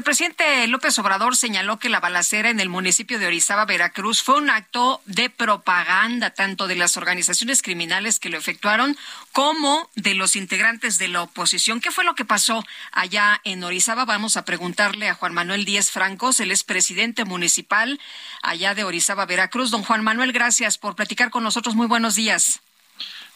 El 0.00 0.04
presidente 0.04 0.66
López 0.66 0.98
Obrador 0.98 1.36
señaló 1.36 1.78
que 1.78 1.90
la 1.90 2.00
balacera 2.00 2.48
en 2.48 2.58
el 2.58 2.70
municipio 2.70 3.18
de 3.18 3.26
Orizaba, 3.26 3.66
Veracruz, 3.66 4.22
fue 4.22 4.36
un 4.36 4.48
acto 4.48 5.02
de 5.04 5.28
propaganda 5.28 6.30
tanto 6.30 6.66
de 6.66 6.74
las 6.74 6.96
organizaciones 6.96 7.60
criminales 7.60 8.18
que 8.18 8.30
lo 8.30 8.38
efectuaron 8.38 8.96
como 9.32 9.90
de 9.96 10.14
los 10.14 10.36
integrantes 10.36 10.96
de 10.96 11.08
la 11.08 11.20
oposición. 11.20 11.82
¿Qué 11.82 11.90
fue 11.90 12.04
lo 12.04 12.14
que 12.14 12.24
pasó 12.24 12.64
allá 12.92 13.42
en 13.44 13.62
Orizaba? 13.62 14.06
Vamos 14.06 14.38
a 14.38 14.46
preguntarle 14.46 15.06
a 15.10 15.14
Juan 15.14 15.34
Manuel 15.34 15.66
Díez 15.66 15.90
Francos, 15.90 16.40
el 16.40 16.50
expresidente 16.50 17.26
municipal 17.26 18.00
allá 18.40 18.74
de 18.74 18.84
Orizaba, 18.84 19.26
Veracruz. 19.26 19.70
Don 19.70 19.82
Juan 19.82 20.02
Manuel, 20.02 20.32
gracias 20.32 20.78
por 20.78 20.96
platicar 20.96 21.28
con 21.28 21.42
nosotros. 21.42 21.74
Muy 21.74 21.88
buenos 21.88 22.14
días. 22.14 22.62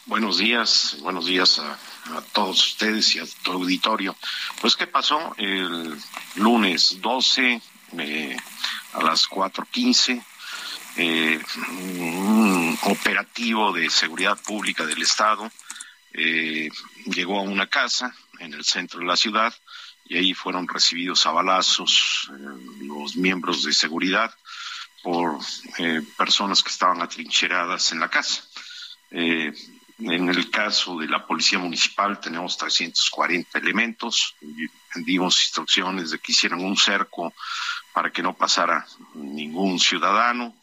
Buenos 0.06 0.38
días, 0.38 0.96
buenos 1.02 1.26
días 1.26 1.58
a, 1.58 1.76
todos 2.32 2.66
ustedes 2.66 3.14
y 3.14 3.20
a 3.20 3.26
tu 3.42 3.52
auditorio. 3.52 4.16
Pues, 4.60 4.76
¿qué 4.76 4.86
pasó? 4.86 5.34
El 5.38 5.96
lunes 6.36 7.00
12 7.00 7.60
eh, 7.98 8.36
a 8.94 9.02
las 9.02 9.28
4.15, 9.28 10.24
eh, 10.96 11.40
un 11.70 12.78
operativo 12.82 13.72
de 13.72 13.90
seguridad 13.90 14.38
pública 14.40 14.86
del 14.86 15.02
Estado 15.02 15.50
eh, 16.12 16.70
llegó 17.06 17.40
a 17.40 17.42
una 17.42 17.66
casa 17.66 18.14
en 18.38 18.54
el 18.54 18.64
centro 18.64 19.00
de 19.00 19.06
la 19.06 19.16
ciudad 19.16 19.52
y 20.04 20.16
ahí 20.16 20.34
fueron 20.34 20.68
recibidos 20.68 21.26
a 21.26 21.32
balazos 21.32 22.30
eh, 22.30 22.86
los 22.86 23.16
miembros 23.16 23.64
de 23.64 23.72
seguridad 23.72 24.32
por 25.02 25.38
personas 26.16 26.62
que 26.62 26.70
estaban 26.70 27.02
atrincheradas 27.02 27.92
en 27.92 28.00
la 28.00 28.08
casa. 28.08 28.42
En 29.98 30.28
el 30.28 30.50
caso 30.50 30.98
de 30.98 31.06
la 31.06 31.24
Policía 31.24 31.58
Municipal 31.58 32.18
tenemos 32.18 32.56
340 32.58 33.58
elementos. 33.58 34.34
Dimos 34.96 35.40
instrucciones 35.44 36.10
de 36.10 36.18
que 36.18 36.32
hicieran 36.32 36.64
un 36.64 36.76
cerco 36.76 37.32
para 37.92 38.10
que 38.10 38.22
no 38.22 38.34
pasara 38.34 38.86
ningún 39.14 39.78
ciudadano, 39.78 40.54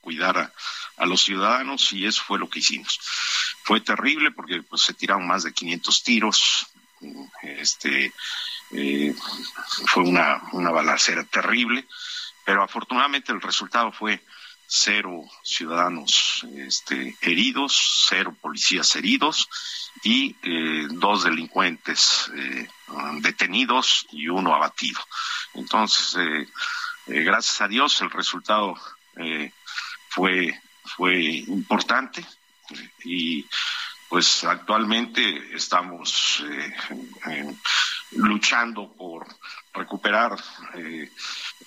cuidara 0.00 0.52
a 0.96 1.06
los 1.06 1.22
ciudadanos 1.22 1.92
y 1.92 2.04
eso 2.04 2.22
fue 2.24 2.38
lo 2.38 2.50
que 2.50 2.58
hicimos. 2.58 2.98
Fue 3.62 3.80
terrible 3.80 4.32
porque 4.32 4.62
pues, 4.62 4.82
se 4.82 4.94
tiraron 4.94 5.26
más 5.26 5.44
de 5.44 5.52
500 5.52 6.02
tiros. 6.02 6.66
Este, 7.42 8.12
eh, 8.72 9.14
fue 9.86 10.02
una, 10.02 10.42
una 10.52 10.70
balacera 10.70 11.22
terrible, 11.24 11.86
pero 12.44 12.62
afortunadamente 12.62 13.30
el 13.30 13.40
resultado 13.40 13.92
fue 13.92 14.20
cero 14.66 15.24
ciudadanos 15.42 16.46
este, 16.56 17.16
heridos, 17.20 18.06
cero 18.08 18.36
policías 18.40 18.94
heridos 18.96 19.48
y 20.02 20.36
eh, 20.42 20.88
dos 20.90 21.24
delincuentes 21.24 22.30
eh, 22.34 22.68
detenidos 23.20 24.06
y 24.10 24.28
uno 24.28 24.54
abatido. 24.54 25.00
Entonces, 25.54 26.16
eh, 26.16 26.46
gracias 27.06 27.60
a 27.60 27.68
Dios, 27.68 28.00
el 28.00 28.10
resultado 28.10 28.74
fue, 30.08 30.60
fue 30.84 31.22
importante 31.46 32.26
y 33.04 33.46
pues 34.08 34.42
actualmente 34.42 35.54
estamos 35.54 36.42
luchando 38.10 38.92
por 38.92 39.26
recuperar 39.72 40.36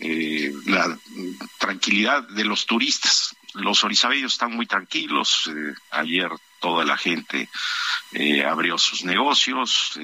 eh, 0.10 0.54
la 0.68 0.98
tranquilidad 1.58 2.24
de 2.24 2.46
los 2.46 2.66
turistas. 2.66 3.36
Los 3.56 3.84
orizabellos 3.84 4.32
están 4.32 4.56
muy 4.56 4.66
tranquilos. 4.66 5.50
Eh, 5.54 5.74
ayer 5.92 6.32
toda 6.62 6.86
la 6.86 6.96
gente 6.96 7.50
eh, 8.14 8.46
abrió 8.46 8.78
sus 8.78 9.04
negocios. 9.04 10.00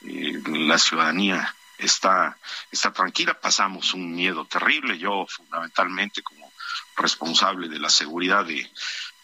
la 0.00 0.78
ciudadanía 0.78 1.56
está, 1.76 2.38
está 2.70 2.92
tranquila. 2.92 3.34
Pasamos 3.40 3.94
un 3.94 4.14
miedo 4.14 4.44
terrible. 4.44 4.96
Yo, 4.96 5.26
fundamentalmente, 5.28 6.22
como 6.22 6.52
responsable 6.96 7.68
de 7.68 7.80
la 7.80 7.90
seguridad 7.90 8.44
de 8.44 8.70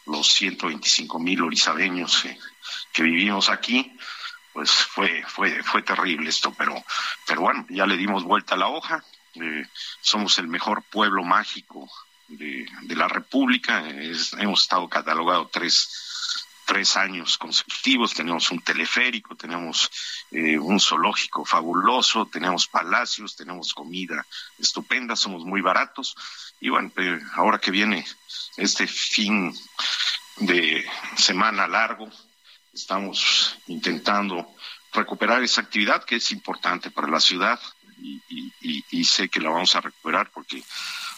los 0.07 0.27
125 0.33 1.21
mil 1.21 1.43
orizabeños 1.43 2.25
que 2.93 3.03
vivimos 3.05 3.51
aquí, 3.51 3.97
pues 4.53 4.71
fue, 4.71 5.25
fue, 5.29 5.63
fue 5.63 5.83
terrible 5.83 6.29
esto, 6.29 6.53
pero, 6.53 6.85
pero 7.25 7.43
bueno, 7.43 7.65
ya 7.71 7.87
le 7.87 7.97
dimos 7.97 8.25
vuelta 8.25 8.55
a 8.55 8.59
la 8.59 8.69
hoja, 8.69 9.03
eh, 9.35 9.67
somos 10.01 10.39
el 10.39 10.49
mejor 10.49 10.83
pueblo 10.83 11.25
mágico 11.25 11.89
de, 12.29 12.67
la 12.89 13.09
República. 13.09 13.85
hemos 14.39 14.63
estado 14.63 14.89
catalogados 14.89 15.51
tres, 15.51 16.55
tres 16.67 16.97
años 16.97 17.39
consecutivos. 17.39 18.15
Tenemos 18.15 18.51
un 18.51 18.61
teleférico, 18.61 19.35
tenemos 19.37 19.91
eh, 20.31 20.59
un 20.59 20.81
zoológico 20.81 21.45
fabuloso, 21.45 22.27
tenemos 22.27 22.67
palacios, 22.67 23.37
tenemos 23.37 23.73
comida 23.75 24.27
estupenda, 24.59 25.17
somos 25.17 25.45
muy 25.45 25.61
baratos. 25.61 26.15
Y 26.61 26.69
bueno, 26.69 26.93
ahora 27.35 27.59
que 27.59 27.71
viene 27.71 28.05
este 28.57 28.87
fin 28.87 29.55
de 30.37 30.85
semana 31.17 31.67
largo, 31.67 32.11
estamos 32.73 33.59
intentando 33.67 34.55
recuperar 34.93 35.43
esa 35.43 35.63
actividad 35.63 36.05
que 36.05 36.17
es 36.17 36.33
importante 36.33 36.91
para 36.91 37.09
la 37.09 37.21
ciudad 37.21 37.59
y, 38.03 39.05
sé 39.05 39.29
que 39.29 39.41
la 39.41 39.51
vamos 39.51 39.75
a 39.75 39.81
recuperar 39.81 40.31
porque 40.31 40.63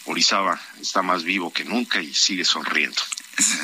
Orizaba 0.05 0.59
está 0.81 1.01
más 1.01 1.23
vivo 1.23 1.51
que 1.51 1.63
nunca 1.63 2.01
y 2.01 2.13
sigue 2.13 2.45
sonriendo. 2.45 3.01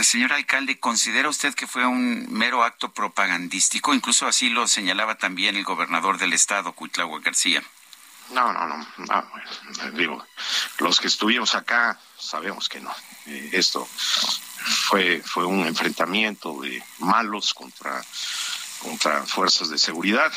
Señor 0.03 0.33
alcalde, 0.33 0.79
¿considera 0.79 1.29
usted 1.29 1.53
que 1.53 1.67
fue 1.67 1.85
un 1.85 2.31
mero 2.31 2.63
acto 2.63 2.91
propagandístico? 2.93 3.93
Incluso 3.93 4.27
así 4.27 4.49
lo 4.49 4.67
señalaba 4.67 5.17
también 5.17 5.55
el 5.55 5.63
gobernador 5.63 6.17
del 6.17 6.33
estado, 6.33 6.73
Cuitlagua 6.73 7.19
García. 7.19 7.63
No, 8.31 8.53
no, 8.53 8.67
no, 8.67 8.87
no 8.97 9.91
digo, 9.93 10.25
los 10.79 10.99
que 10.99 11.07
estuvimos 11.07 11.53
acá 11.53 11.99
sabemos 12.17 12.69
que 12.69 12.79
no. 12.79 12.93
Eh, 13.25 13.49
esto 13.53 13.85
fue, 13.85 15.21
fue 15.25 15.45
un 15.45 15.67
enfrentamiento 15.67 16.61
de 16.61 16.81
malos 16.99 17.53
contra, 17.53 18.01
contra 18.81 19.25
fuerzas 19.25 19.69
de 19.69 19.77
seguridad. 19.77 20.31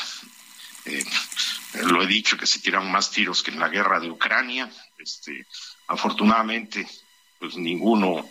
Eh, 0.85 1.05
lo 1.83 2.01
he 2.01 2.07
dicho 2.07 2.37
que 2.37 2.47
se 2.47 2.59
tiran 2.59 2.91
más 2.91 3.11
tiros 3.11 3.43
que 3.43 3.51
en 3.51 3.59
la 3.59 3.69
guerra 3.69 3.99
de 3.99 4.09
Ucrania. 4.09 4.69
Este, 4.97 5.45
afortunadamente, 5.87 6.87
pues 7.39 7.55
ninguno 7.57 8.29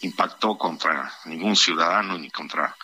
impactó 0.00 0.58
contra 0.58 1.12
ningún 1.24 1.56
ciudadano 1.56 2.18
ni 2.18 2.30
contra 2.30 2.76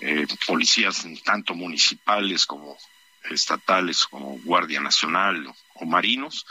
eh, 0.00 0.26
policías 0.46 1.06
tanto 1.24 1.54
municipales 1.54 2.46
como 2.46 2.76
estatales 3.30 4.06
como 4.06 4.38
Guardia 4.40 4.80
Nacional 4.80 5.52
o, 5.74 5.84
marinos. 5.84 6.46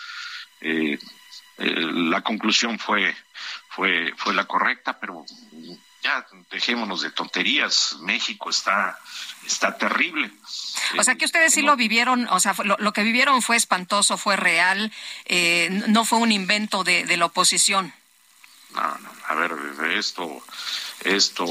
Eh, 0.62 0.98
la 1.58 2.22
conclusión 2.22 2.78
fue 2.78 3.16
fue 3.70 4.14
fue 4.16 4.34
la 4.34 4.46
correcta, 4.46 5.00
pero 5.00 5.26
ya 6.08 6.26
dejémonos 6.50 7.02
de 7.02 7.12
tonterías. 7.12 7.98
México 8.02 8.50
está, 8.50 8.98
está 9.46 9.78
terrible. 9.78 10.32
O 10.98 11.04
sea 11.04 11.16
que 11.16 11.26
ustedes 11.26 11.54
sí 11.54 11.62
lo 11.62 11.76
vivieron, 11.76 12.28
o 12.30 12.40
sea, 12.40 12.56
lo, 12.64 12.94
que 12.94 13.04
vivieron 13.04 13.42
fue 13.42 13.58
espantoso, 13.58 14.18
fue 14.18 14.38
real, 14.38 14.92
eh, 15.26 15.68
no 15.88 16.06
fue 16.06 16.20
un 16.20 16.32
invento 16.32 16.84
de, 16.84 17.06
de 17.06 17.18
la 17.18 17.26
oposición. 17.26 17.94
No, 18.74 18.98
no, 19.00 19.10
a 19.28 19.36
ver, 19.36 19.52
esto, 19.92 20.44
esto, 21.02 21.46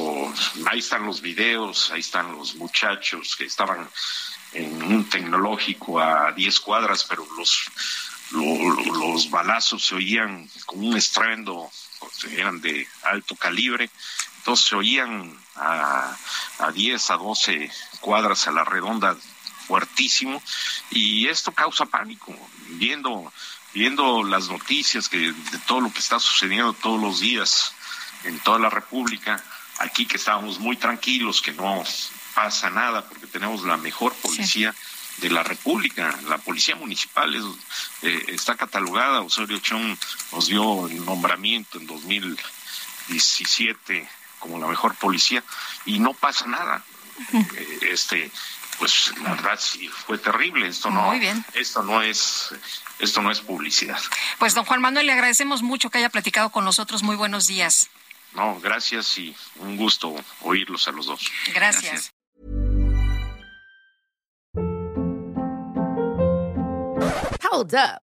ahí 0.70 0.78
están 0.78 1.06
los 1.06 1.20
videos, 1.20 1.90
ahí 1.90 2.00
están 2.00 2.32
los 2.32 2.54
muchachos 2.54 3.36
que 3.36 3.44
estaban 3.44 3.88
en 4.52 4.82
un 4.82 5.08
tecnológico 5.08 6.00
a 6.00 6.32
10 6.32 6.60
cuadras, 6.60 7.04
pero 7.04 7.26
los, 7.36 7.70
los 8.30 9.30
balazos 9.30 9.84
se 9.84 9.94
oían 9.94 10.48
con 10.64 10.84
un 10.84 10.96
estruendo, 10.96 11.70
eran 12.30 12.60
de 12.60 12.86
alto 13.02 13.34
calibre, 13.36 13.90
entonces 14.46 14.66
se 14.66 14.76
oían 14.76 15.36
a, 15.56 16.16
a 16.60 16.70
10, 16.70 17.10
a 17.10 17.16
12 17.16 17.68
cuadras 17.98 18.46
a 18.46 18.52
la 18.52 18.62
redonda 18.62 19.16
fuertísimo 19.66 20.40
y 20.88 21.26
esto 21.26 21.50
causa 21.50 21.86
pánico. 21.86 22.32
Viendo, 22.68 23.32
viendo 23.74 24.22
las 24.22 24.48
noticias 24.48 25.08
que 25.08 25.18
de 25.18 25.58
todo 25.66 25.80
lo 25.80 25.92
que 25.92 25.98
está 25.98 26.20
sucediendo 26.20 26.74
todos 26.74 27.00
los 27.00 27.18
días 27.18 27.72
en 28.22 28.38
toda 28.38 28.60
la 28.60 28.70
República, 28.70 29.42
aquí 29.78 30.06
que 30.06 30.16
estábamos 30.16 30.60
muy 30.60 30.76
tranquilos, 30.76 31.42
que 31.42 31.50
no 31.50 31.82
pasa 32.32 32.70
nada 32.70 33.04
porque 33.08 33.26
tenemos 33.26 33.64
la 33.64 33.76
mejor 33.76 34.14
policía, 34.14 34.72
de 35.16 35.30
la 35.30 35.42
República. 35.42 36.16
La 36.28 36.38
Policía 36.38 36.76
Municipal 36.76 37.34
eh, 38.02 38.24
está 38.28 38.54
catalogada, 38.54 39.22
Osorio 39.22 39.58
Chong 39.58 39.98
nos 40.30 40.46
dio 40.46 40.86
el 40.86 41.04
nombramiento 41.04 41.78
en 41.78 41.88
2017 41.88 44.08
como 44.38 44.58
la 44.58 44.66
mejor 44.66 44.94
policía 44.96 45.42
y 45.84 45.98
no 45.98 46.12
pasa 46.14 46.46
nada. 46.46 46.84
Eh, 47.32 47.78
este, 47.90 48.30
pues 48.78 49.12
la 49.22 49.30
verdad 49.30 49.58
sí 49.60 49.88
fue 49.88 50.18
terrible. 50.18 50.68
Esto 50.68 50.90
no, 50.90 51.02
Muy 51.02 51.18
bien. 51.18 51.44
esto 51.54 51.82
no 51.82 52.02
es, 52.02 52.54
esto 52.98 53.22
no 53.22 53.30
es 53.30 53.40
publicidad. 53.40 54.00
Pues 54.38 54.54
don 54.54 54.64
Juan 54.64 54.80
Manuel, 54.80 55.06
le 55.06 55.12
agradecemos 55.12 55.62
mucho 55.62 55.90
que 55.90 55.98
haya 55.98 56.10
platicado 56.10 56.50
con 56.50 56.64
nosotros. 56.64 57.02
Muy 57.02 57.16
buenos 57.16 57.46
días. 57.46 57.88
No, 58.32 58.60
gracias 58.60 59.16
y 59.18 59.34
un 59.56 59.76
gusto 59.76 60.14
oírlos 60.42 60.86
a 60.88 60.92
los 60.92 61.06
dos. 61.06 61.30
Gracias. 61.54 62.10
Hold 67.50 67.74
up. 67.74 68.05